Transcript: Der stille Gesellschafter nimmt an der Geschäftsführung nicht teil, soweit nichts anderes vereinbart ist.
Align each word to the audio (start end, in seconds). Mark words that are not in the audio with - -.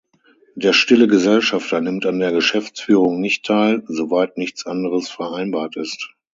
Der 0.55 0.73
stille 0.73 1.07
Gesellschafter 1.07 1.79
nimmt 1.79 2.07
an 2.07 2.17
der 2.17 2.31
Geschäftsführung 2.31 3.21
nicht 3.21 3.45
teil, 3.45 3.83
soweit 3.85 4.35
nichts 4.35 4.65
anderes 4.65 5.11
vereinbart 5.11 5.75
ist. 5.75 6.15